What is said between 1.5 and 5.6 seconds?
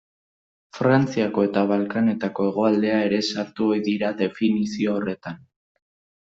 Balkanetako hegoaldea ere sartu ohi dira definizio horretan.